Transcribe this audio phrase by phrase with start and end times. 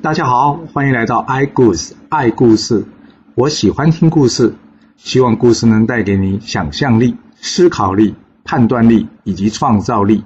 [0.00, 2.86] 大家好，欢迎来到 i 故事爱故事。
[3.34, 4.54] 我喜欢听故事，
[4.96, 8.14] 希望故事能带给你想象力、思考力、
[8.44, 10.24] 判断力以及创造力。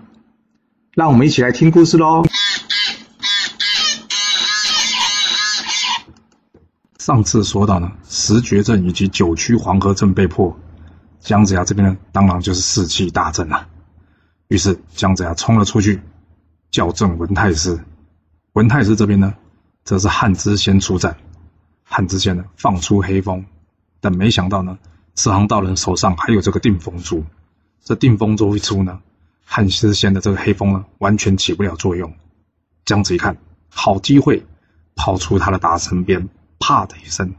[0.93, 2.23] 让我们一起来听故事喽。
[6.98, 10.54] 上次说到呢，十绝阵以及九曲黄河阵被破，
[11.18, 13.66] 姜子牙这边呢，当然就是士气大振了。
[14.48, 16.02] 于是姜子牙冲了出去，
[16.70, 17.82] 叫阵文太师。
[18.52, 19.32] 文太师这边呢，
[19.84, 21.16] 则是汉之仙出战。
[21.84, 23.45] 汉之仙呢，放出黑风，
[24.00, 24.78] 但没想到呢，
[25.14, 27.24] 慈航道人手上还有这个定风珠。
[27.84, 29.00] 这定风珠一出呢，
[29.45, 32.14] 汉之仙的这个黑风呢，完全起不了作用。
[32.84, 33.36] 姜子一看，
[33.68, 34.46] 好机会，
[34.95, 36.28] 抛出他的打神鞭。
[36.58, 37.34] 啪的一声，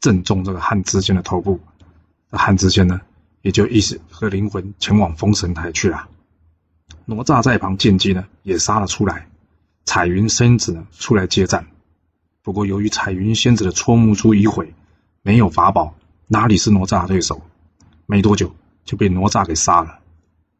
[0.00, 1.60] 正中这个汉之仙的头部。
[2.28, 3.00] 这汉之仙呢，
[3.40, 6.08] 也就意识和灵魂前往封神台去了。
[7.04, 9.28] 哪吒在旁见机呢，也杀了出来。
[9.84, 11.68] 彩云仙子呢，出来接战。
[12.44, 14.74] 不过由于彩云仙子的戳木珠已毁，
[15.22, 15.94] 没有法宝，
[16.28, 17.40] 哪里是哪吒的对手？
[18.04, 20.00] 没多久就被哪吒给杀了。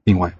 [0.02, 0.34] 另外，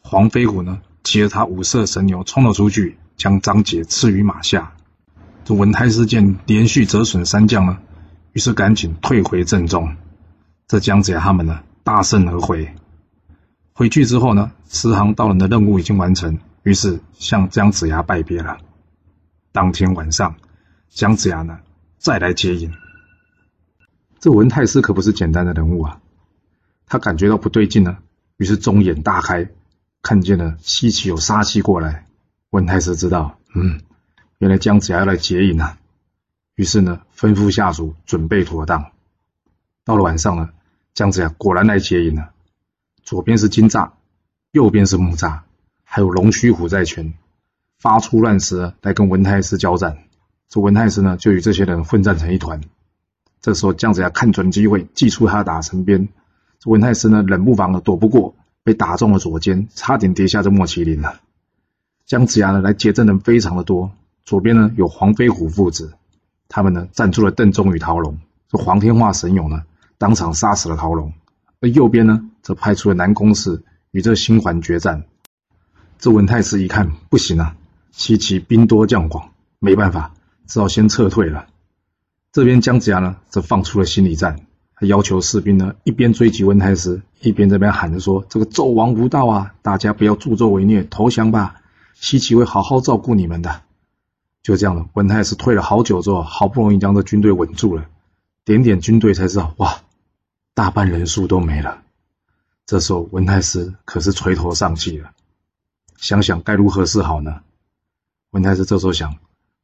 [0.00, 4.74] 黄飞虎呢，骑着他五色神牛冲了出去，将张杰刺于马下。
[5.42, 7.78] 这文太师见连续折损三将呢，
[8.34, 9.96] 于是赶紧退回阵中。
[10.68, 12.74] 这姜子牙他们呢，大胜而回。
[13.72, 18.58] 回去之后呢，慈航道人的任务已经完成，于是向姜子牙拜别了。
[19.50, 20.36] 当天晚上，
[20.90, 21.60] 姜子牙呢，
[21.98, 22.72] 再来接应。
[24.18, 26.00] 这文太师可不是简单的人物啊，
[26.86, 27.98] 他感觉到不对劲了，
[28.36, 29.48] 于是中眼大开，
[30.02, 32.06] 看见了西岐有杀气过来。
[32.50, 33.80] 文太师知道，嗯。
[34.38, 35.78] 原来姜子牙要来接应啊，
[36.54, 38.90] 于是呢，吩咐下属准备妥当。
[39.84, 40.50] 到了晚上呢，
[40.92, 42.32] 姜子牙果然来接应了。
[43.02, 43.92] 左边是金吒，
[44.50, 45.40] 右边是木吒，
[45.84, 47.14] 还有龙须虎在前，
[47.78, 49.98] 发出乱石来跟文太师交战。
[50.50, 52.60] 这文太师呢，就与这些人混战成一团。
[53.40, 56.08] 这时候姜子牙看准机会，祭出他打神鞭。
[56.58, 61.20] 这文太师呢，冷不防的躲不过，被打中了左肩，差点跌下这莫麒麟了。
[62.04, 63.92] 姜子牙呢，来接阵的人非常的多。
[64.24, 65.94] 左边呢有黄飞虎父子，
[66.48, 69.62] 他们呢站出了邓忠与陶龙，这黄天化神勇呢
[69.98, 71.12] 当场杀死了陶龙。
[71.60, 75.04] 而右边呢则派出了南宫氏与这星环决战。
[75.98, 77.54] 这文太师一看不行啊，
[77.92, 79.30] 西岐兵多将广，
[79.60, 80.12] 没办法，
[80.50, 81.46] 只好先撤退了。
[82.32, 91.62] 这边姜子牙呢则放出了心理战，他要求士兵呢一边追击文太师，一边这边喊着说：“这个纣王无道啊，大家不要助纣为虐，投降吧，
[91.94, 93.62] 西岐会好好照顾你们的。”
[94.42, 97.86] 就这样了，文太师退了好久之后，好不容易将这军队稳住了，
[98.44, 99.82] 点点军队才知道，哇，
[100.54, 101.82] 大半人数都没了。
[102.66, 105.10] 这时候文太师可是垂头丧气了，
[105.96, 107.40] 想想该如何是好呢？
[108.30, 109.16] 文太师这时候想，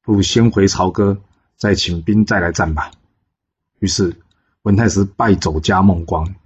[0.06, 1.20] 不如先回朝歌，
[1.56, 2.92] 再请兵再来战吧。
[3.80, 4.16] 于是
[4.62, 6.36] 文太师败走嘉梦关，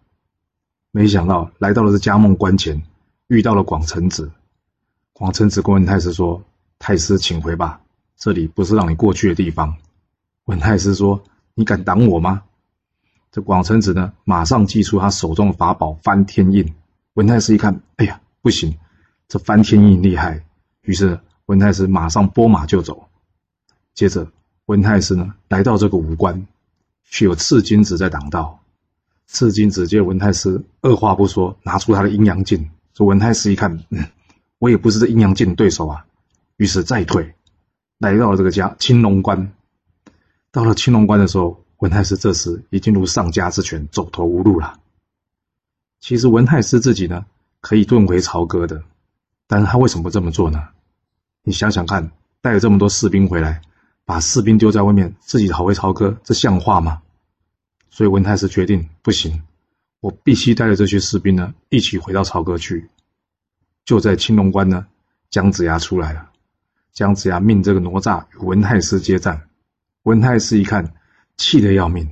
[0.93, 2.83] 没想到来到了这嘉梦关前，
[3.27, 4.31] 遇到了广成子。
[5.13, 6.43] 广成子跟文太师说
[6.81, 7.83] ：“太师，请回吧。”
[8.17, 9.77] 这里不是让你过去的地方。
[10.47, 11.23] 文太师说
[11.55, 12.45] ：“你敢挡我吗？”
[13.31, 16.75] 这广成子呢，马上祭出他手中的法宝翻天印。
[17.13, 18.79] 文太师一看，哎呀，不行，
[19.29, 20.47] 这翻天印厉害。
[20.81, 23.10] 于是文太师马上拨马就走。
[23.95, 24.31] 接着，
[24.67, 26.47] 文太师呢，来到这个武关，
[27.05, 28.61] 却有赤金子在挡道。
[29.27, 32.71] 赤金子见文太师二话不说，拿出他的阴阳镜。
[32.93, 34.05] 这文太师一看，嗯，
[34.59, 36.07] 我也不是这阴阳镜的对手啊。
[36.57, 37.35] 于是再退。
[37.99, 39.53] 来到了这个家青龙关，
[40.51, 44.81] 到了青龙关的时候，文太师这时已经如丧家之犬，走投无路了。
[46.01, 47.27] 其实文太师自己呢，
[47.61, 48.83] 可以遁回朝歌的，
[49.47, 50.69] 但是他为什么这么做呢？
[51.43, 53.63] 你想想看，带了这么多士兵回来，
[54.11, 57.01] 把士兵丢在外面，自己逃回朝歌，这像话吗？
[57.91, 59.45] 所以文太师决定，不行，
[60.01, 62.91] 我必须带着这些士兵呢，一起回到朝歌去。
[63.85, 64.85] 就在青龙关呢，
[65.31, 66.29] 姜子牙出来了。
[66.93, 69.43] 姜子牙命这个哪吒与文太师接战，
[70.03, 70.93] 文太师一看，
[71.37, 72.11] 气得要命。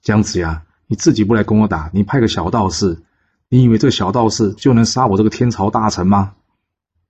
[0.00, 3.02] 姜子牙，你自己不来跟我打，你派个小道士，
[3.50, 6.36] 你以为这个小道士就能杀我这个天朝大臣吗？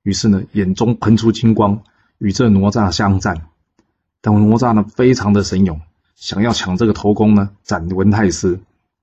[0.02, 1.84] 于是呢，眼中喷出金光，
[2.18, 3.46] 与这哪吒相战。
[4.24, 5.78] 但哪吒呢，非常的神勇，
[6.14, 8.58] 想要抢这个头功呢，斩文太师。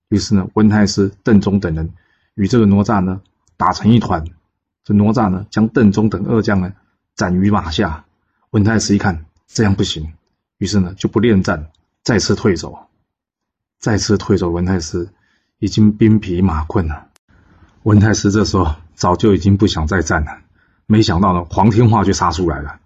[0.09, 1.93] 于是呢，文太师、邓忠等人
[2.33, 3.21] 与这个哪吒呢，
[3.55, 4.25] 打成一团。
[4.83, 6.73] 这哪吒呢，将邓忠等二将呢。
[7.13, 8.03] 斩于马下，
[8.49, 10.11] 文太师一看这样不行，
[10.57, 11.69] 于是呢就不恋战，
[12.01, 12.87] 再次退走。
[13.77, 15.07] 再次退走，文太师
[15.59, 17.09] 已经兵疲马困了。
[17.83, 20.39] 文太师这时候早就已经不想再战了，
[20.87, 22.79] 没想到呢，黄天化却杀出来了。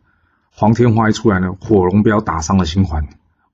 [0.58, 3.06] 黄天化一出来呢，火龙镖打伤了星环。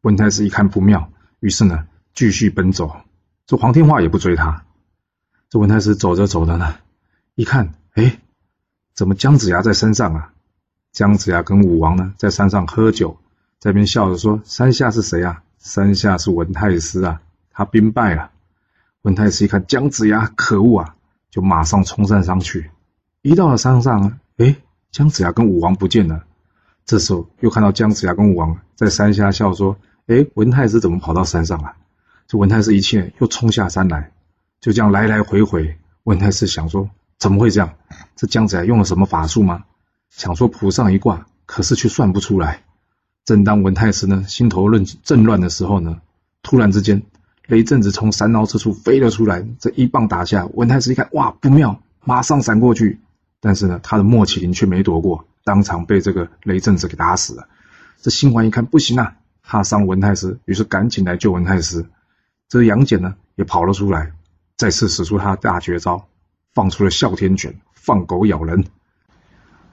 [0.01, 1.09] 文太师一看不妙，
[1.39, 2.95] 于是呢，继续奔走。
[3.48, 4.65] 这黄天化也不追他。
[5.50, 6.75] 这文太师走着走着呢，
[7.33, 8.19] 一看，哎，
[8.94, 10.31] 怎么姜子牙在山上啊？
[10.92, 13.18] 姜子牙跟武王呢，在山上喝酒，
[13.57, 15.42] 在边笑着说：“山下是谁啊？
[15.57, 17.19] 山下是文太师啊，
[17.50, 18.30] 他兵败了。”
[19.01, 20.95] 文太师一看姜子牙，可恶啊，
[21.31, 22.69] 就马上冲山去。
[23.24, 24.56] 一到了山上，哎，
[24.92, 26.25] 姜子牙跟武王不见了。
[26.91, 29.77] 这时候又看到姜子牙跟武王在山下笑说
[30.07, 31.71] ：“哎，文太师怎么跑到山上了？”
[32.27, 34.11] 这文太师一气又冲下山来，
[34.59, 35.77] 就这样来来回回。
[36.03, 37.75] 文太师想说：“怎么会这样？
[38.17, 39.63] 这姜子牙用了什么法术吗？”
[40.11, 42.63] 想说卜上一卦，可是却算不出来。
[43.23, 46.01] 正当文太师呢心头乱正乱的时候呢，
[46.43, 47.03] 突然之间
[47.47, 52.99] 雷震子从山凹之处飞了出来，这一棒打下，文太师一看，哇，不妙，马上闪过去。
[53.39, 55.25] 但是呢，他的莫麒麟却没躲过。
[55.43, 57.47] 当场被这个雷震子给打死了。
[58.01, 61.85] 这星环一看不行啊，怕伤文太师，于是赶紧来救文太师。
[62.49, 64.11] 这杨戬呢也跑了出来，
[64.57, 66.07] 再次使出他的大绝招，
[66.53, 68.65] 放出了哮天犬，放狗咬人。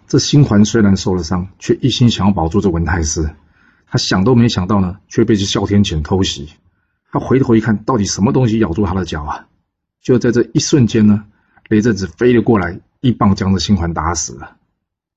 [0.07, 3.29] 这星环虽然受了伤，却一心想要保住这文太师。
[3.91, 6.51] 他想都没想到呢，却被这哮天犬偷袭。
[7.11, 9.47] 他回头一看，到底什么东西咬住他的脚啊？
[10.03, 11.25] 就在这一瞬间呢，
[11.69, 14.58] 雷震子飞了过来，一棒将这星环打死了。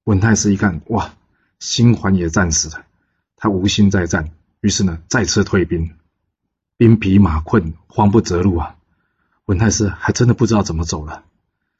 [0.03, 1.13] 文太师一看，哇，
[1.59, 2.85] 新环也战死了，
[3.35, 5.91] 他无心再战，于是呢，再次退兵。
[6.75, 8.77] 兵疲马困，慌不择路啊！
[9.45, 11.23] 文太师还真的不知道怎么走了，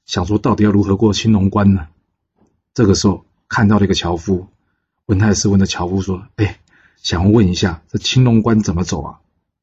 [0.06, 1.88] 想说到底要如何过青龙关呢？
[2.76, 4.48] 这个时候看到了一个樵夫，
[5.08, 6.60] 文太师问的樵夫说：“哎，
[7.02, 9.20] 想问一下这青龙关怎么走啊？”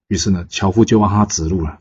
[0.08, 1.78] 于是呢，樵夫就帮他指路了。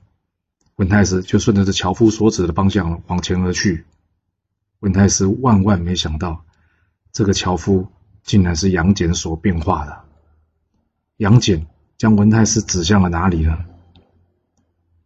[0.75, 3.85] 文太师就顺着这樵夫所指的方向往前而去。
[4.81, 6.44] 文太师万万没想到。
[7.17, 7.87] 这个樵夫
[8.21, 10.03] 竟然是杨戬所变化的。
[11.15, 11.65] 杨戬
[11.97, 13.57] 将文太师指向了哪里呢？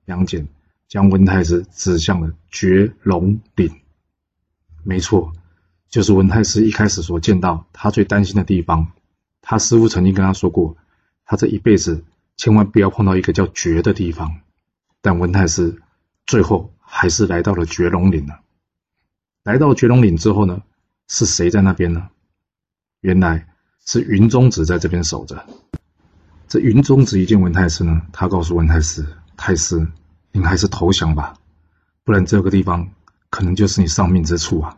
[0.08, 0.46] 杨戬
[0.90, 3.74] 将文太师指向了绝龙岭。
[4.84, 5.32] 没错，
[5.88, 8.92] 就是文太师一开始所见到他最担心的地方。
[9.42, 10.76] 他师傅曾经跟他说过，
[11.24, 12.04] 他这一辈子
[12.36, 14.42] 千万不要碰到一个叫绝的地方。
[15.00, 15.82] 但文太师
[16.26, 18.42] 最后还是来到了绝龙岭了。
[19.44, 20.62] 来到绝龙岭之后呢？
[21.14, 22.08] 是谁在那边呢？
[23.02, 23.46] 原来
[23.86, 25.46] 是云中子在这边守着。
[26.48, 29.06] 这云中子一见文太师呢，他告诉文太师
[29.36, 29.86] ：“太师，
[30.32, 31.34] 您还是投降吧，
[32.06, 32.94] 不然这个地方
[33.30, 34.78] 可能就是你丧命之处啊。”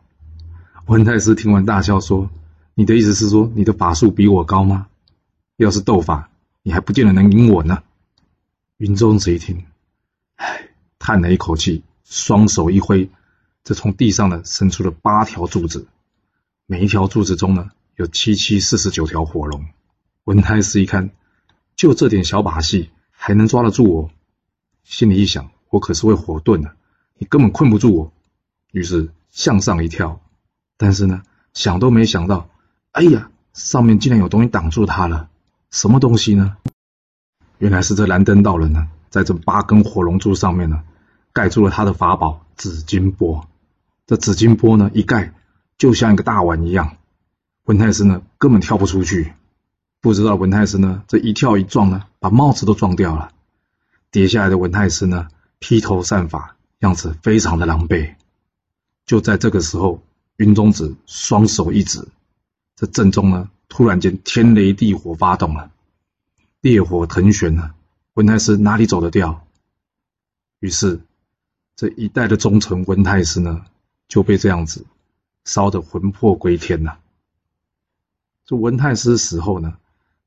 [0.87, 2.27] 文太师听完大笑说
[2.73, 4.87] ：“你的意思是说你的法术比我高吗？
[5.57, 6.31] 要是斗法，
[6.63, 7.83] 你还不见得能赢我呢。”
[8.77, 9.65] 云中子一听，
[10.37, 13.07] 唉，叹了一口气，双手一挥，
[13.63, 15.85] 这从地上呢伸出了八条柱子。
[16.65, 19.65] 每一条柱子中呢，有七七四十九条火龙。
[20.23, 21.09] 文太师一看，
[21.75, 24.11] 就这点小把戏，还能抓得住我？
[24.85, 26.73] 心里一想，我可是会火遁的，
[27.17, 28.13] 你根本困不住我。
[28.71, 30.21] 于是向上一跳，
[30.77, 31.23] 但是呢，
[31.53, 32.49] 想都没想到，
[32.93, 35.29] 哎呀，上面竟然有东西挡住他了。
[35.69, 36.55] 什么东西呢？
[37.57, 40.81] 原来是这蓝灯道人呢，在这八根火龙柱上面呢，
[41.33, 43.45] 盖住了他的法宝紫金钵。
[44.07, 45.33] 这紫金钵呢，一盖。
[45.83, 46.95] 就像一个大碗一样，
[47.65, 49.33] 文太师呢根本跳不出去。
[49.99, 53.33] 不知道文太师呢这一跳一撞呢，把帽子都撞掉了。
[54.09, 55.27] 跌下来的文太师呢
[55.59, 58.15] 披头散发，样子非常的狼狈。
[59.05, 60.01] 就在这个时候，
[60.37, 62.07] 云中子双手一指，
[62.77, 65.69] 这阵中呢突然间天雷地火发动了，
[66.61, 67.73] 烈火腾旋呢。
[68.13, 69.45] 文太师哪里走得掉？
[70.61, 71.01] 于是
[71.75, 73.65] 这一代的忠臣文太师呢
[74.07, 74.85] 就被这样子。
[75.45, 76.97] 烧得魂魄归天呐！
[78.45, 79.77] 这文太师死后呢，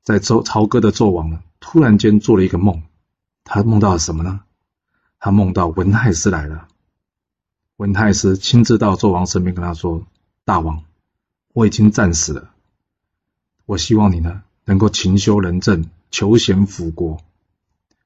[0.03, 2.83] 在周朝歌的纣王呢，突然间做了一个梦，
[3.43, 4.41] 他梦到了什么呢？
[5.19, 6.67] 他梦到文太师来了。
[7.77, 10.05] 文太师亲自到纣王身边跟他说
[10.45, 10.83] ：“大王，
[11.53, 12.51] 我已经战死了，
[13.65, 17.19] 我希望你呢能够勤修仁政，求贤辅国，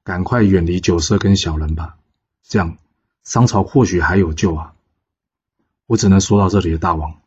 [0.03, 1.97] 赶快远离酒色跟小人吧，
[2.43, 2.77] 这样
[3.23, 4.73] 商朝或许还有救啊。”
[5.91, 7.17] 我只能说到这里了，大王。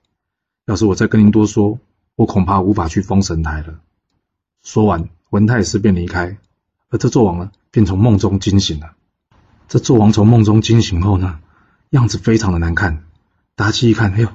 [0.64, 1.78] 要是我再跟您多说，
[2.16, 3.78] 我恐怕无法去封神台了。
[4.62, 6.38] 说完，文太师便离开，
[6.88, 8.96] 而这纣王呢，便从梦中惊醒了。
[9.68, 11.40] 这纣王从梦中惊醒后呢，
[11.90, 13.04] 样子非常的难看。
[13.54, 14.32] 妲己一看，哎呦，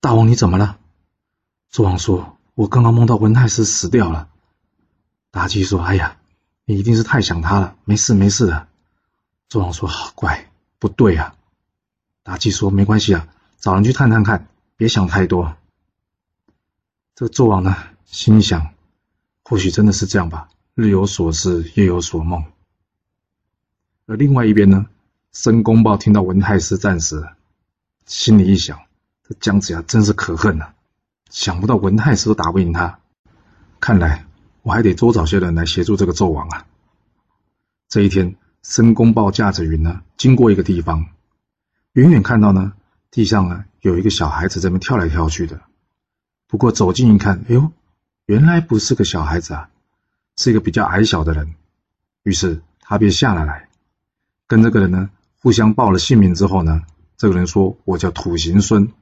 [0.00, 0.76] 大王你怎么了？
[1.72, 4.28] 纣王说：“我刚刚梦到文太师死掉了。”
[5.30, 6.16] 妲己说：“哎呀，
[6.64, 8.66] 你一定是太想他了，没事没事的。”
[9.48, 11.36] 纣王说：“好怪，不对啊。”
[12.26, 13.28] 妲己说：“没关系啊。”
[13.58, 15.56] 找人去探探看，别想太多。
[17.16, 18.72] 这个纣王呢，心想，
[19.42, 22.44] 或许真的是这样吧，日有所思，夜有所梦。
[24.06, 24.86] 而另外一边呢，
[25.32, 27.28] 申公豹听到文太师战死，
[28.06, 28.78] 心里一想，
[29.24, 30.74] 这姜子牙真是可恨啊！
[31.28, 33.00] 想不到文太师都打不赢他，
[33.80, 34.24] 看来
[34.62, 36.64] 我还得多找些人来协助这个纣王啊。
[37.88, 41.06] 这一天，申公豹驾着云呢，经过一个地方，
[41.94, 42.72] 远远看到呢，
[43.10, 45.60] 地上呢有一个小孩子在那跳来跳去的。
[46.46, 47.72] 不过走近一看，哎呦，
[48.26, 49.70] 原来不是个小孩子啊，
[50.36, 51.54] 是一个比较矮小的人。
[52.22, 53.68] 于是他便下了来，
[54.46, 55.10] 跟这个人呢
[55.40, 56.82] 互相报了姓名之后呢，
[57.16, 58.92] 这个人说：“我叫土行孙。”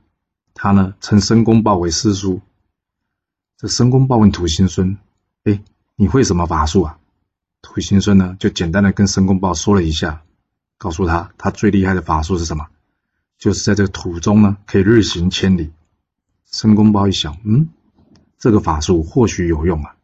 [0.54, 2.40] 他呢称申公豹为师叔。
[3.58, 4.98] 这申公豹问土行孙
[5.44, 5.62] ：“哎，
[5.96, 6.98] 你会什么法术啊？”
[7.62, 10.22] 土行孙呢就简单的跟申公豹说了一下，
[10.78, 12.68] 告诉他他最厉害的法术是什么，
[13.38, 15.72] 就是在这个土中呢可以日行千里。
[16.44, 17.68] 申公豹一想，嗯，
[18.38, 19.96] 这个法术或许有用啊。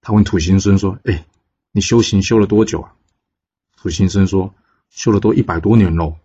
[0.00, 1.24] 他问土行孙说：“哎，
[1.72, 2.94] 你修行修了多久啊？”
[3.76, 4.54] 土行孙说
[4.90, 6.16] ：“修了都一百多年喽。”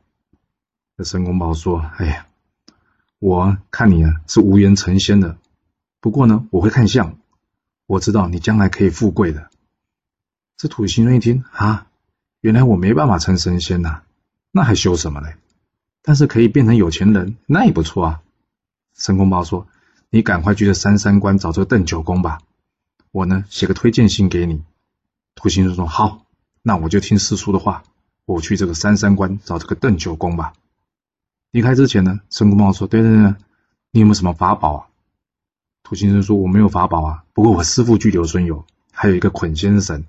[0.98, 2.28] 那申公豹说：“哎呀，
[3.20, 5.38] 我看你啊是无缘成仙的，
[6.02, 7.18] 不过呢，我会看相，
[7.88, 9.50] 我知道你将来可以富贵的。”
[10.58, 11.88] 这土行孙一听啊，
[12.42, 14.04] 原来我没办法成神仙呐、
[14.52, 15.38] 那还修什么嘞？
[16.02, 18.22] 但是可以变成有钱人，那也不错啊。
[18.96, 19.68] 申公豹说
[20.10, 22.40] ：“你赶快去这三山关找这个邓九公吧，
[23.12, 24.64] 我呢写个推荐信给你。”
[25.36, 26.26] 土行孙说：“好，
[26.62, 27.84] 那我就听师叔的话，
[28.26, 30.54] 我去这个三山关找这个邓九公吧。”
[31.52, 33.36] 离开之前呢，申公豹说：“对对对，
[33.92, 34.86] 你有没有什么法宝啊？”
[35.84, 40.06] 土行孙说：“我没有法宝啊，不过我师父巨留孙有，还有一个捆仙绳。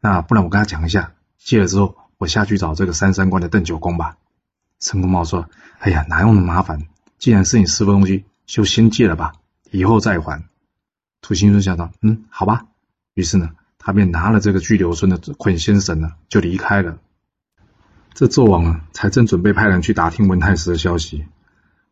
[0.00, 4.16] 那不然我跟他讲一下，借了之后我下去找这个三山关的邓九公吧。”
[4.80, 6.86] 申公豹说：“哎呀，哪有那么麻烦？”
[7.18, 9.32] 既然是你师父东西，就先借了吧，
[9.70, 10.42] 以后再还。
[11.20, 12.64] 土行孙想到，嗯，好吧。
[13.12, 16.96] 于是呢，他便拿了这个巨留孙的捆仙绳呢，就离开了。
[18.14, 21.26] 这纣王啊，才正准备派人去打听文太师的消息，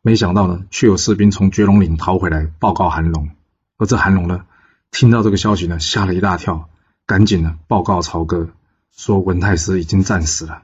[0.00, 3.28] 没想到呢，却有士兵从绝龙岭逃回来报告韩龙。
[3.76, 4.46] 而这韩龙呢，
[4.90, 6.70] 听到这个消息呢，吓了一大跳，
[7.04, 8.48] 赶紧呢报告朝歌，
[8.90, 10.62] 说文太师已经战死了。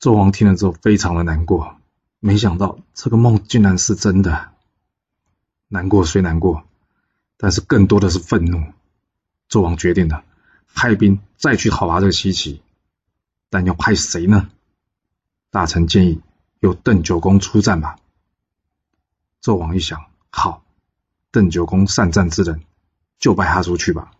[0.00, 1.76] 纣王听了之后，非常的难过。
[2.20, 4.52] 没想到这个梦竟然是真的，
[5.68, 6.64] 难过虽难过，
[7.36, 8.72] 但是更多的是愤怒。
[9.50, 10.24] 纣王决定了，
[10.74, 12.60] 派兵再去讨伐这个西岐，
[13.50, 14.50] 但要派谁呢？
[15.50, 16.20] 大臣建议
[16.60, 17.96] 由邓九公出战吧。
[19.42, 20.64] 纣王一想，好，
[21.30, 22.62] 邓九公善战之人，
[23.18, 24.12] 就派他出去吧。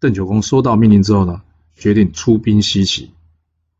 [0.00, 1.42] 邓九公收到命令之后呢，
[1.76, 3.12] 决定出兵西岐。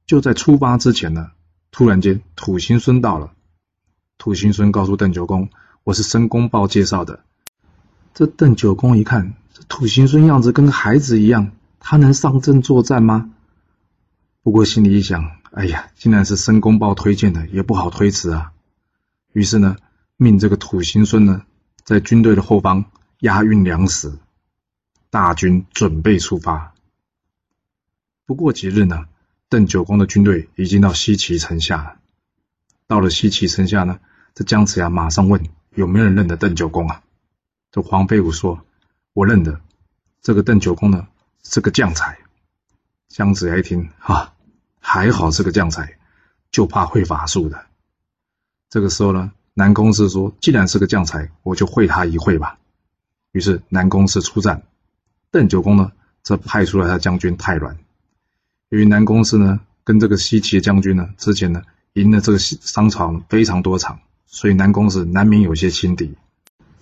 [0.07, 1.31] 就在出发之前呢。
[1.71, 3.33] 突然间，土行孙到了。
[4.19, 5.49] 土行孙告诉邓九公
[5.85, 7.25] ：“我是申公豹介绍的。”
[8.13, 13.33] 这邓九公一看，这土行孙样子跟个孩子一样，他能上阵作战吗？
[14.43, 18.53] 不过心里一想：“哎呀，既然是申公豹推荐的，也不好推辞啊。”
[19.33, 19.77] 于是呢，
[20.19, 21.47] 命这个土行孙呢，
[21.85, 22.85] 在军队的后方
[23.21, 24.13] 押运粮食，
[25.09, 26.75] 大军准备出发。
[28.27, 29.07] 不过几日呢，
[29.53, 31.97] 邓九公的军队已经到西岐城下了。
[32.87, 34.01] 到了西岐城下呢，
[34.35, 37.03] 这姜子牙马上问有没有人认得邓九公啊？
[37.71, 38.65] 这黄飞虎说
[39.13, 39.61] ：“我认得，
[40.23, 41.07] 这个邓九公呢
[41.43, 42.17] 是个将才。”
[43.09, 44.33] 姜子牙一听，啊，
[44.81, 45.99] 还好是个将才，
[46.51, 47.67] 就怕会法术的。
[48.71, 52.59] 这个时候呢，南宫适说：“既然是个将才，我就会他一会吧。”
[53.33, 54.63] 于是南宫适出战，
[55.31, 55.93] 邓九公呢
[56.23, 57.77] 则派出了他将军太软。
[58.73, 61.61] 由于南宫氏呢跟这个西岐的将军呢之前呢
[61.93, 66.15] 赢了这个商朝非常多场，所以南宫氏难免有些轻敌。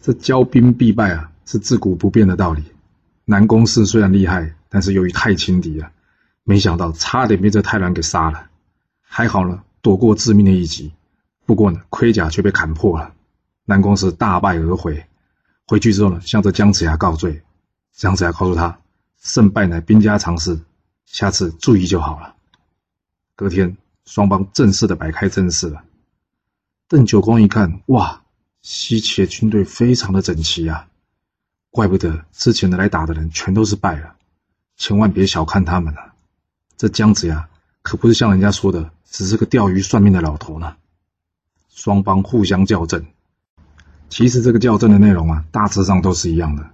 [0.01, 2.63] 这骄兵必败啊，是自古不变的道理。
[3.25, 5.91] 南宫氏虽然厉害，但是由于太轻敌了，
[6.45, 8.47] 没想到差点被这太鸾给杀了。
[9.01, 10.93] 还好呢，躲过致命的一击。
[11.45, 13.13] 不过呢，盔甲却被砍破了。
[13.65, 15.07] 南宫适大败而回。
[15.67, 17.43] 回去之后呢，向着姜子牙告罪。
[17.93, 18.79] 姜子牙告诉他，
[19.21, 20.61] 胜败乃兵家常事。
[21.13, 22.37] 下次注意就好了。
[23.35, 25.83] 隔天，双方正式的摆开阵势了。
[26.87, 28.23] 邓九公一看，哇，
[28.63, 30.87] 西岐军队非常的整齐啊，
[31.71, 34.15] 怪不得之前的来打的人全都是败了。
[34.77, 36.13] 千万别小看他们了，
[36.77, 37.49] 这姜子牙
[37.83, 40.77] 可不是像人家说的，只是个钓鱼算命的老头呢。
[41.71, 43.05] 双方互相校正，
[44.09, 46.71] 其实这个校正的内容啊，大致上都是一样的。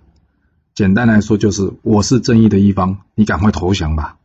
[0.74, 4.18] 简单来说，就是我是正义的一方，你赶快投降吧。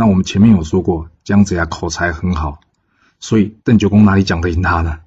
[0.00, 2.60] 那我们前面有说过，姜子牙口才很好，
[3.18, 5.00] 所以邓九公哪里讲得赢他呢？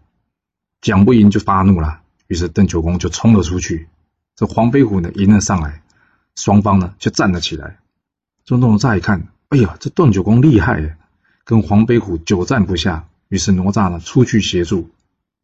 [0.82, 3.88] 讲不赢就发怒了，于是邓九公就冲了出去，
[4.36, 5.82] 这黄飞虎呢迎了上来，
[6.36, 7.80] 双方呢就站了起来。
[8.46, 10.96] 这哪吒一看，哎呀，这邓九公厉害呀，
[11.44, 13.08] 跟黄飞虎久战不下。
[13.30, 14.92] 于是哪吒呢出去协助。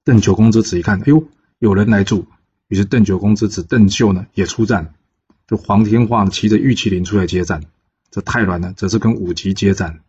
[0.03, 1.23] 邓九公之子一看，哎呦，
[1.57, 2.27] 有人来助，
[2.67, 4.93] 于是邓九公之子邓秀呢也出战。
[5.47, 7.63] 这黄天化骑着玉麒麟出来接战，
[8.11, 10.01] 这太鸾呢则是跟武吉接战。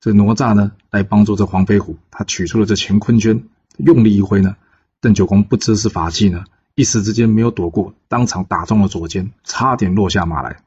[0.00, 3.44] 这哪吒呢来帮助这黄飞虎，他取出了这乾坤圈，
[3.78, 4.56] 用力一挥呢，
[5.00, 6.44] 邓九公不知是法器呢，
[6.74, 10.58] 一时之间没有躲过，当场打中了左肩，差点落下马来。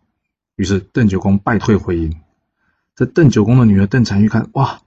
[0.56, 2.20] 于是邓九公败退回营。
[2.96, 4.82] 这邓九公的女儿邓婵玉看，哇，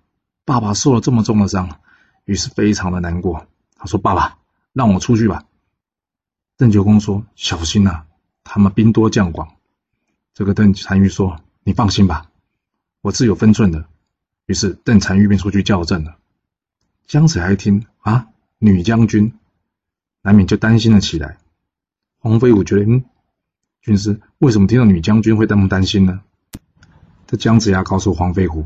[0.45, 1.79] 爸爸受了这么重的伤，
[2.25, 3.47] 于是非常的难过。
[3.77, 4.39] 他说：“爸爸，
[4.73, 5.45] 让我出去吧。”
[6.59, 8.05] 邓九公说：“小心呐。”
[8.45, 9.55] 他们兵多将广，
[10.35, 12.31] 这个邓婵玉说：“你放心吧，
[13.03, 13.85] 我自有分寸的。”
[14.47, 16.17] 于是邓婵玉便出去叫阵了。
[17.07, 19.35] 姜子牙一听啊，女将军，
[20.23, 21.37] 难免就担心了起来。
[22.19, 23.05] 黄飞虎觉得，嗯，
[23.83, 26.23] 军师为什么听到女将军会这么担心呢？
[27.27, 28.65] 这姜子牙告诉黄飞虎，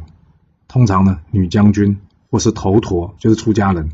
[0.69, 3.91] 通常呢，女将军或是头陀，就是出家人，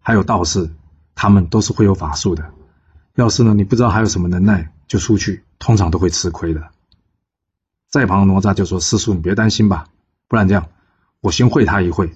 [0.00, 0.68] 还有道士，
[1.14, 2.52] 他们都是会有法术的。
[3.14, 6.71] 要是呢，你不知道还有什么能耐，就出去，通常都会吃亏的。
[7.92, 9.86] 在旁的哪吒就说：“师叔，你别担心吧，
[10.26, 10.70] 不然这样，
[11.20, 12.10] 我先会他一会。”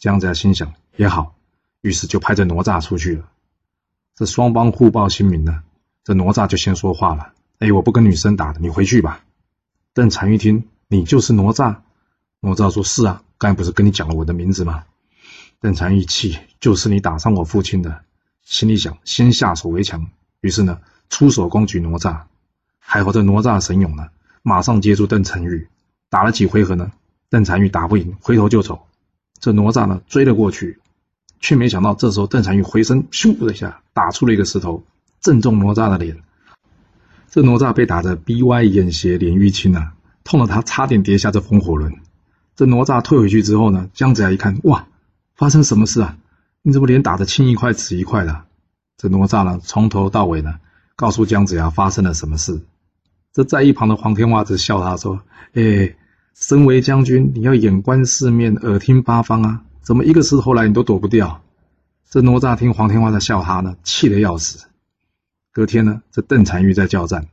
[0.00, 1.34] 姜子牙心想也好，
[1.82, 3.28] 于是就派着哪吒出去了。
[4.14, 5.62] 这双方互报姓名呢，
[6.02, 9.22] 这哪吒就先说话了：“哎，我不跟女生打的，你回去吧。”
[9.92, 11.76] 邓婵玉听：“你就是哪吒？”
[12.40, 14.84] 哪吒说：“是啊，刚才不是跟你讲了我的名字吗？”
[15.60, 18.00] 邓婵玉气：“就是你打伤我父亲的。”
[18.42, 20.08] 心里想，先下手为强，
[20.40, 22.22] 于是呢，出手攻击哪吒。
[22.78, 24.08] 还好这哪吒神勇呢，
[24.48, 25.66] 马上接住邓婵玉，
[26.08, 26.92] 打了几回合呢，
[27.28, 28.86] 邓婵玉打不赢，回头就走。
[29.40, 30.78] 这哪吒呢，追了过去，
[31.40, 34.84] 却没想到这时候邓婵玉回身，咻的一下打出了一个石头，
[35.20, 36.18] 正中哪吒的脸。
[37.28, 41.92] 这哪吒被打得鼻歪眼斜，脸淤青啊，痛得他差点跌下这风火轮。
[42.54, 44.86] 这哪吒退回去之后呢，姜子牙一看，哇，
[45.34, 46.16] 发生什么事啊？
[46.62, 48.44] 你怎么脸打得青一块紫一块的？
[48.96, 50.60] 这哪吒呢，从头到尾呢，
[50.94, 52.60] 告诉姜子牙发生了什么事。
[53.36, 55.20] 这在一旁的黄天化只笑他说
[55.52, 55.94] ：“哎，
[56.32, 61.42] 身为将军，你要眼观四面，耳听八方啊，怎么一个石头来你都躲不掉？”
[62.08, 64.68] 这哪吒听黄天化在笑他呢，气得要死。
[65.52, 67.26] 隔天呢，这邓婵玉在叫战，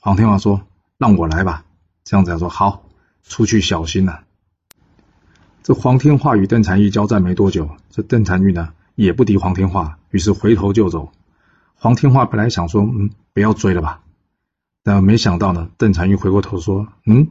[0.00, 0.62] 黄天化说
[0.98, 1.64] ：“让我来吧。”
[2.02, 2.82] 这样子牙说：“好，
[3.22, 4.18] 出去小心呐、”
[5.62, 11.12] 这黄天化与邓婵玉交战没多久，这邓婵玉呢也不敌黄天化，于是回头就走。
[11.76, 14.00] 黄天化本来想说，嗯，不要追了吧，
[14.86, 17.26] 但没想到呢，邓婵玉回过头说，嗯，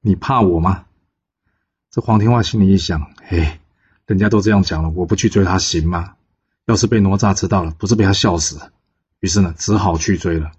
[0.00, 0.84] 你怕我吗？
[1.90, 3.58] 这黄天化心里一想，嘿，
[4.06, 6.12] 人家都这样讲了，我不去追他行吗？
[6.66, 8.60] 要是被哪吒知道了，不是被他笑死？
[9.18, 10.52] 于是呢，只好去追了。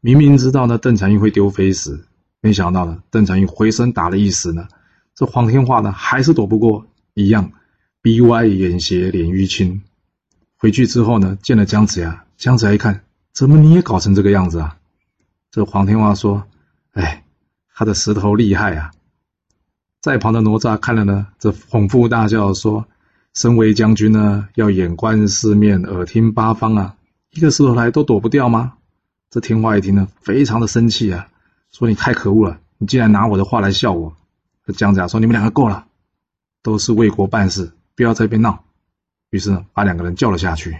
[0.00, 2.06] 明明知道呢，邓婵玉会丢飞石，
[2.40, 4.66] 没想到呢，邓婵玉回身打了一石呢。
[5.14, 7.52] 这黄天化呢，还是躲不过，一样
[8.00, 9.82] 鼻歪眼斜，脸淤青。
[10.56, 14.78] 回去之后呢，见了姜子牙，姜子牙一看，怎么你也搞成这个样子啊？
[15.50, 16.46] 这黄天化说
[16.92, 17.24] ：“哎，
[17.74, 18.92] 他的石头厉害啊！”
[20.00, 22.86] 在旁的哪吒看了呢，这捧腹大笑说
[23.34, 26.96] ：“身为将军呢，要眼观四面，耳听八方啊，
[27.30, 28.74] 一个石头来都躲不掉吗？”
[29.28, 31.28] 这天化一听呢，非常的生气啊，
[31.70, 34.16] 说：“你太可恶了，你竟然拿我的话来笑我！”
[34.76, 35.86] 姜子牙说：“你们两个够了，
[36.62, 38.64] 都是为国办事，不要在这边闹。”
[39.30, 40.78] 于是呢，把两个人叫了下去。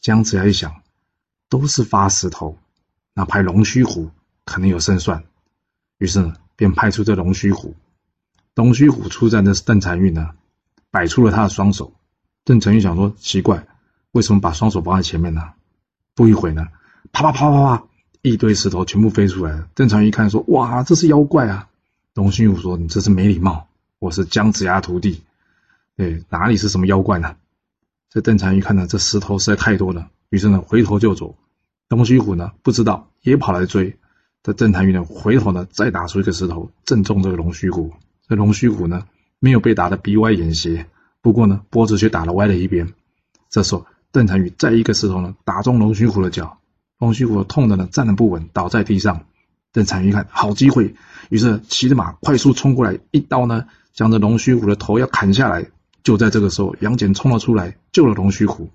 [0.00, 0.74] 姜子牙一想，
[1.48, 2.56] 都是发石头，
[3.14, 4.10] 那派龙须虎
[4.44, 5.24] 可能有胜算。
[5.98, 7.74] 于是呢，便派出这龙须虎。
[8.54, 10.30] 龙须虎出战的邓婵玉呢，
[10.90, 11.92] 摆出了他的双手。
[12.44, 13.66] 邓婵玉想说：“奇怪，
[14.10, 15.52] 为什么把双手放在前面呢？”
[16.14, 16.68] 不一会呢，
[17.12, 17.84] 啪啪啪啪啪，
[18.20, 19.68] 一堆石头全部飞出来了。
[19.74, 21.68] 邓婵玉一看说：“哇，这是妖怪啊！”
[22.14, 23.68] 龙须虎说：“你这是没礼貌！
[23.98, 25.22] 我是姜子牙徒弟，
[25.96, 27.36] 哎，哪里是什么妖怪呢？”
[28.10, 31.36] 这邓婵玉看到这石头实在太多了，于是呢回头就走。
[31.92, 33.98] 龙须虎呢不知道，也跑来追。
[34.42, 37.92] 这邓婵玉呢回头呢再打出一个石头，正中这个龙须虎。
[38.26, 39.04] 这龙须虎呢
[39.40, 40.86] 没有被打得鼻歪眼斜，
[41.20, 42.94] 不过呢脖子却打了歪了一边。
[43.50, 46.56] 这时候邓婵玉再一个石头呢打中龙须虎的脚，
[46.98, 49.26] 龙须虎痛的呢站得不稳，倒在地上。
[49.70, 50.94] 邓婵玉一看好机会。
[51.28, 55.66] 于是骑着马快速冲过来，一刀呢将这龙须虎的头要砍下来。
[56.02, 58.70] 就在这个时候，杨戬冲了出来，救了龙须虎。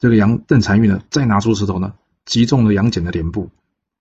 [0.00, 1.92] 这个杨邓婵玉呢，再拿出石头呢，
[2.30, 3.50] 击中了杨戬的脸部。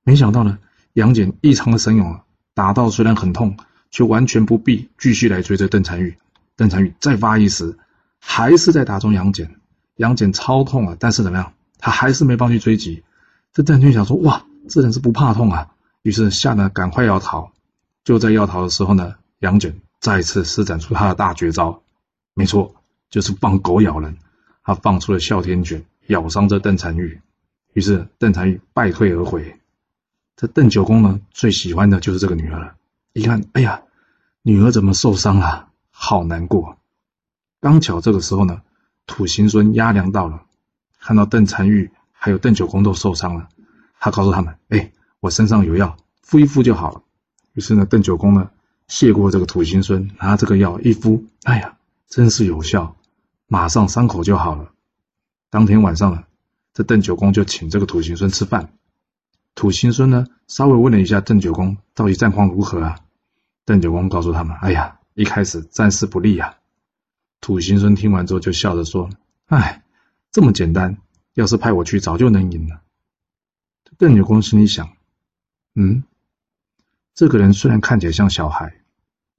[0.04, 0.60] 没想到呢，
[0.94, 3.58] 杨戬异常的神勇啊，打到虽然很痛，
[3.90, 6.16] 却完全不避，继续来追着邓婵玉。
[6.56, 7.76] 邓婵玉再发一石，
[8.20, 9.56] 还是在打中杨戬。
[9.96, 13.04] 杨戬超痛啊，但是怎么样，他还是没放弃追击。
[13.52, 15.72] 这邓俊想说：“哇，这人是不怕痛啊！”
[16.04, 17.52] 于是吓得赶快要逃。
[18.04, 21.82] 就在要逃的时候呢，杨戬再次施展出他的大绝招，
[22.36, 22.76] 没错，
[23.10, 24.18] 就是放狗咬人。
[24.64, 27.20] 他放出了哮天犬，咬伤这邓婵玉。
[27.80, 29.58] 于是邓婵玉败退而回。
[30.36, 32.76] 这邓九公呢，最喜欢的就是这个女儿了。
[33.14, 33.84] 一看，哎呀，
[34.42, 35.70] 女儿怎么受伤了？
[35.90, 36.76] 好难过。
[37.62, 38.64] 刚巧这个时候呢，
[39.06, 40.42] 土行孙压粮到了，
[41.00, 43.48] 看到邓婵玉还有邓九公都受伤了，
[43.98, 47.02] 他告诉他们：“哎，我身上有药，敷一敷就好了。”
[47.56, 48.50] 于是呢，邓九公呢，
[48.90, 51.78] 谢过这个土行孙，拿这个药一敷，哎呀，
[52.10, 52.98] 真是有效，
[53.48, 54.70] 马上伤口就好了。
[55.50, 56.26] 当天晚上呢，
[56.74, 58.74] 这邓九公就请这个土行孙吃饭。
[59.56, 63.00] 土行孙呢，稍微问了一下邓九公到底战况如何啊？
[63.66, 66.56] 邓九公告诉他们：“哎呀，一开始战事不利啊。”
[67.42, 69.10] 土行孙听完之后就笑着说
[69.48, 69.84] ：“哎，
[70.32, 70.98] 这么简单，
[71.34, 72.82] 要是派我去，早就能赢了。”
[73.98, 74.90] 邓九公心里想
[75.76, 76.04] ：“嗯，
[77.14, 78.82] 这个人虽然看起来像小孩，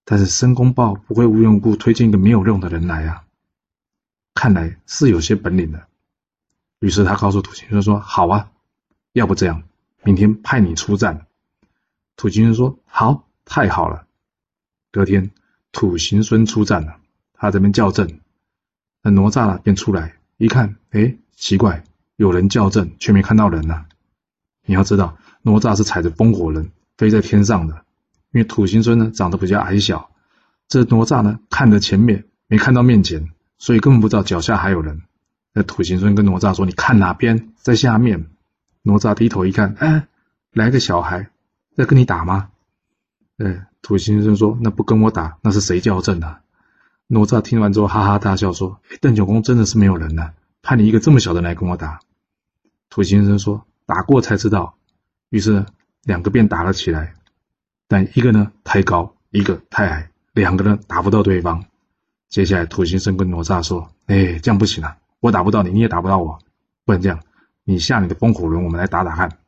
[0.04, 3.24] 但是申公豹不会无缘无故推荐一个没有用的人来啊，
[4.34, 5.86] 看来是有些本领的。”
[6.80, 8.50] 于是他告诉土行孙说：“好啊，
[9.12, 9.62] 要不这样。”
[10.02, 11.26] 明天派你出战，
[12.16, 14.06] 土行孙说：“好，太好了。”
[14.90, 15.30] 隔天，
[15.72, 16.96] 土行孙出战了，
[17.34, 18.20] 他这边叫阵，
[19.02, 21.84] 那哪吒呢便出来一看，哎，奇怪，
[22.16, 23.84] 有人叫阵，却没看到人呢。
[24.64, 27.84] 你要知道，哪吒是踩着风火轮飞在天上的，
[28.32, 30.10] 因为土行孙呢长得比较矮小，
[30.66, 35.02] 这哪吒呢看着前面没看到面前，所以根本不知道脚下还有人。
[35.52, 38.26] 那土行孙跟哪吒说：“你看哪边，在下面。”
[38.82, 40.06] 哪吒低头一看，哎，
[40.52, 41.28] 来个小孩，
[41.76, 42.50] 在跟你打吗？
[43.36, 46.40] 哎，土行孙说：“那不跟我打，那是谁叫阵啊？”
[47.08, 50.30] 哪吒听完之后哈哈大笑说：“邓九公真的是没有人呢，
[50.62, 52.00] 派你一个这么小的来跟我打。”
[52.88, 54.76] 土行孙说：“打过才知道。”
[55.28, 55.66] 于是
[56.04, 57.14] 两个便打了起来，
[57.88, 61.64] 但一个呢太高，一个太矮，两个人打不到对方。
[62.28, 66.38] 接下来土行孙跟哪吒说：“哎，这样不行啊，我打不到你，你也打不到我，
[66.85, 67.20] 不能这样。”
[67.62, 69.38] 你下你的风火轮，我们来打打看。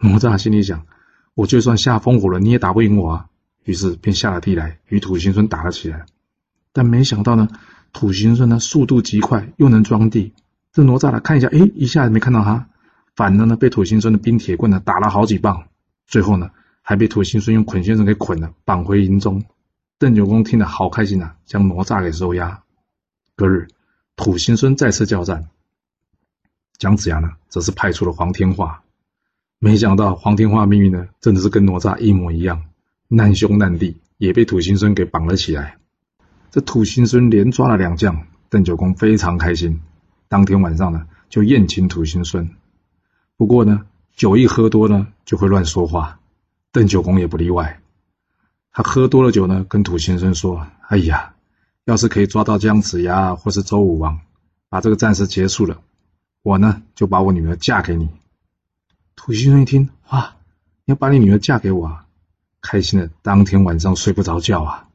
[0.00, 0.84] 哪吒心里想：
[1.34, 3.26] 我就算下风火轮，你也打不赢我啊。
[3.62, 6.06] 于是便下了地来，与土行孙打了起来。
[6.72, 7.46] 但没想到呢，
[7.92, 10.32] 土行孙呢速度极快，又能装地。
[10.72, 12.68] 这哪吒呢看一下，哎，一下子没看到他，
[13.14, 15.68] 反而呢被土行孙的冰铁棍呢打了好几棒。
[16.06, 19.44] 最后呢，还被土行孙用捆仙绳给捆了，绑回营中。
[19.98, 22.62] 邓九公听了好开心啊，将哪吒给收押。
[23.36, 23.68] 隔日，
[24.16, 25.48] 土行孙再次叫战。
[26.78, 28.82] 姜子牙呢，则是派出了黄天化。
[29.58, 32.64] 没想到黄天化命运呢，真的是跟哪吒一模一样，
[33.08, 35.76] 难兄难弟，也被土行孙给绑了起来。
[36.50, 39.80] 这土行孙连抓了两将，邓九公非常开心。
[40.28, 42.50] 当天晚上呢，就宴请土行孙。
[43.36, 46.18] 不过呢，酒一喝多呢，就会乱说话。
[46.72, 47.80] 邓九公也不例外。
[48.72, 51.31] 他喝多了酒呢，跟土行孙说：“哎呀，
[51.84, 54.20] 要是可以抓到姜子牙或是周武王，
[54.68, 55.80] 把这个战事结束了。”
[56.42, 58.08] 我呢，就把我女儿嫁给你。
[59.14, 60.34] 土行孙一听，哇，
[60.84, 62.06] 你要把你女儿嫁给我啊？
[62.60, 64.88] 开心的当天晚上睡不着觉啊。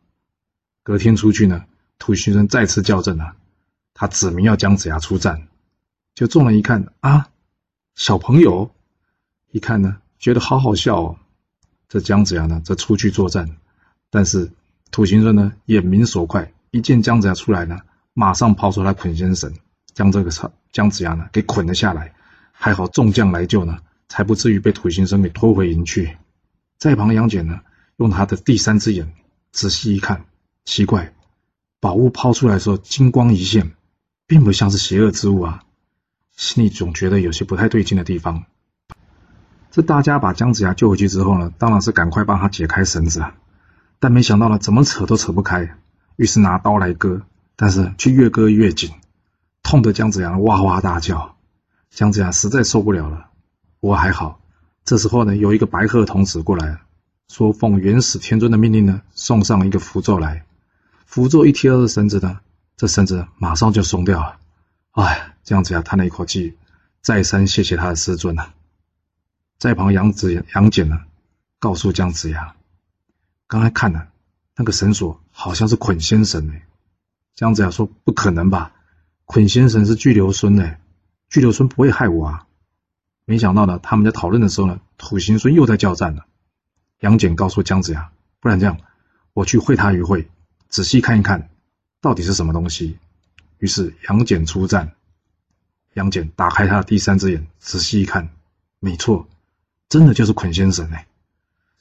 [0.84, 1.64] 隔天出去呢，
[2.00, 3.36] 土行孙再次叫阵了，
[3.94, 5.48] 他指明要姜子牙出战。
[6.16, 7.30] 就众人一看啊，
[7.96, 8.72] 小朋友，
[9.52, 11.18] 一看呢，觉得好好笑哦。
[11.88, 13.56] 这姜子牙呢，这出去作战，
[14.10, 14.52] 但是
[14.92, 17.80] 土行孙呢，眼明手快，一见姜子牙出来呢，
[18.14, 19.54] 马上抛出来捆仙绳。
[19.94, 20.30] 将这个
[20.72, 22.14] 姜子牙呢给捆了下来，
[22.52, 26.18] 还好众将来救呢，才不至于被土行孙给拖回营去。
[26.78, 27.62] 在旁杨戬呢，
[27.96, 29.12] 用他的第三只眼
[29.52, 30.26] 仔细一看，
[30.66, 31.14] 奇怪，
[31.80, 33.72] 宝物抛出来的时候金光一现，
[34.28, 35.64] 并不像是邪恶之物啊，
[36.36, 38.44] 心里总觉得有些不太对劲的地方。
[39.72, 43.36] 这大家把姜子牙救回去之后呢，当然是赶快帮他解开绳子啊，
[43.98, 45.76] 但没想到呢，怎么扯都扯不开，
[46.18, 47.22] 于是拿刀来割，
[47.56, 48.92] 但是却越割越紧。
[49.64, 51.38] 痛得姜子牙哇哇大叫，
[51.90, 53.30] 姜子牙实在受不了了。
[53.80, 54.42] 不过还好，
[54.84, 56.80] 这时候呢，有一个白鹤童子过来，
[57.28, 60.46] 说奉元始天尊的命令呢，送上一个符咒来。
[61.06, 62.40] 符咒一贴到这绳子呢，
[62.76, 64.40] 这绳子马上就松掉了。
[64.92, 66.58] 哎，姜子牙叹了一口气，
[67.02, 68.54] 再三谢谢他的师尊啊。
[69.60, 71.02] 在旁杨子杨戬呢，
[71.60, 72.56] 告诉姜子牙，
[73.48, 74.08] 刚才看了
[74.56, 76.64] 那个绳索好像是捆仙绳诶。
[77.36, 78.74] 姜子牙说：“不可能吧？”
[79.26, 80.78] 捆仙绳是巨留孙呢，
[81.30, 82.48] 巨留孙不会害我啊！
[83.24, 86.26] 没想到呢，他们在讨论的时候呢，土行孙又在叫战了。
[87.02, 88.80] 杨戬告诉姜子牙：“不然这样，
[89.34, 90.28] 我去会他一会，
[90.70, 91.50] 仔细看一看，
[92.02, 92.98] 到底是什么东西。”
[93.60, 94.94] 于是杨戬出战。
[95.94, 98.30] 杨戬打开他的第三只眼，仔细一看，
[98.80, 99.28] 没错，
[99.88, 101.06] 真的就是捆仙绳哎！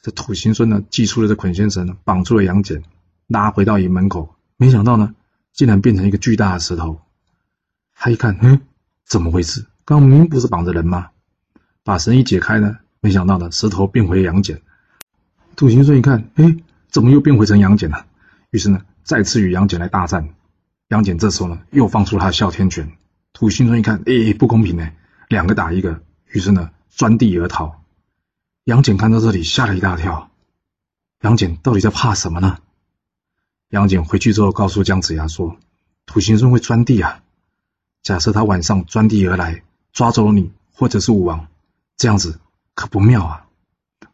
[0.03, 2.83] 这土行孙呢，祭出了这捆仙绳，绑住了杨戬，
[3.27, 4.35] 拉回到营门口。
[4.57, 5.15] 没想到呢，
[5.53, 7.01] 竟然变成一个巨大的石头。
[7.95, 8.61] 他一看，嗯，
[9.05, 9.67] 怎么回事？
[9.85, 11.11] 刚明明不是绑着人吗？
[11.83, 14.61] 把绳一解开呢，没想到呢，石头变回杨戬。
[15.55, 16.57] 土行孙一看，哎，
[16.91, 18.07] 怎么又变回成杨戬了？
[18.51, 20.29] 于是呢，再次与杨戬来大战。
[20.89, 22.93] 杨戬这时候呢，又放出他的哮天犬。
[23.33, 24.91] 土行孙一看，哎，不公平呢，
[25.29, 26.03] 两个打一个。
[26.27, 27.83] 于是呢，钻地而逃。
[28.65, 30.31] 杨戬看到这里，吓了一大跳。
[31.23, 32.59] 杨戬到底在怕什么呢？
[33.70, 35.57] 杨戬回去之后，告诉姜子牙说
[36.07, 37.22] ：“土行孙会钻地啊。
[38.02, 41.48] 假设他晚上钻地而来，抓走了你或者是武王，
[41.96, 42.38] 这样子
[42.74, 43.46] 可不妙啊！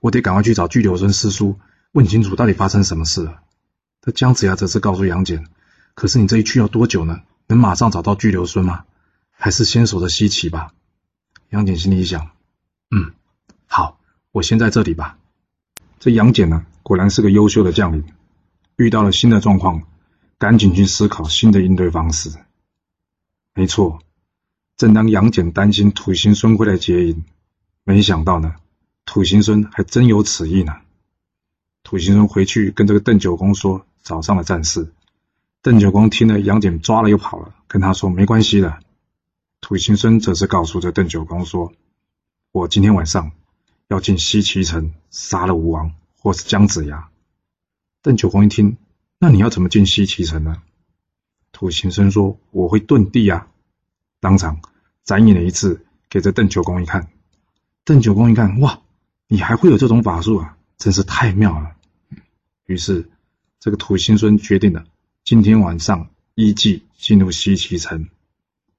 [0.00, 1.58] 我得赶快去找巨流孙师叔，
[1.92, 3.40] 问清楚到底发生什么事了。”
[4.00, 5.46] 这姜子牙则是告诉杨戬
[5.94, 7.20] ：“可是你这一去要多久呢？
[7.46, 8.84] 能马上找到巨流孙吗？
[9.30, 10.72] 还是先守着西岐吧？”
[11.50, 12.30] 杨戬心里想
[12.90, 13.12] ：“嗯，
[13.66, 13.98] 好，
[14.30, 15.18] 我先在这里吧。”
[16.00, 18.04] 这杨戬呢，果然是个优秀的将领，
[18.76, 19.82] 遇到了新的状况，
[20.38, 22.30] 赶紧去思考新的应对方式。
[23.54, 24.00] 没错，
[24.76, 27.24] 正当杨戬担心土行孙会来劫营，
[27.84, 28.56] 没想到呢，
[29.04, 30.76] 土行孙还真有此意呢。
[31.82, 34.92] 土行孙回去跟这个邓九公说早上的战事，
[35.60, 38.80] 邓九公听了杨戬抓了又跑了，跟他说没关系的。
[39.60, 41.72] 土行孙则是告诉这邓九公说
[42.50, 43.30] ：“我今天晚上
[43.86, 47.10] 要进西岐城杀了吴王或是姜子牙。”
[48.04, 48.78] 邓九公一听，
[49.20, 50.60] 那你要怎么进西岐城呢？
[51.52, 53.46] 土行孙说：“我会遁地啊！”
[54.18, 54.60] 当场
[55.04, 57.12] 展演了一次给这邓九公一看。
[57.84, 58.80] 邓九公一看，哇，
[59.28, 60.56] 你还会有这种法术啊！
[60.78, 61.76] 真是太妙了。
[62.66, 63.08] 于是，
[63.60, 64.84] 这个土行孙决定了，
[65.22, 68.08] 今天晚上依计进入西岐城。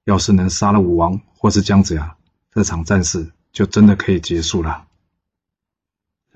[0.04, 2.18] 要是能杀了武王或是姜子牙，
[2.52, 4.86] 这场战事就真的可以结束了。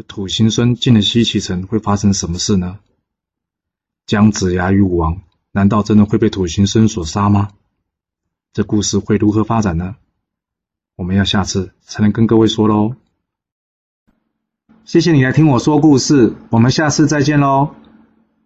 [0.04, 2.80] 土行孙进了西岐城，会发生什么事呢？
[4.06, 7.50] 姜子牙与武王难道真的会被土行孙所杀吗？
[8.54, 9.96] 这故事会如何发展呢？
[10.96, 12.96] 我们要下次才能跟各位说喽。
[14.86, 17.76] 谢谢你来听我说故事，我们下次再见喽。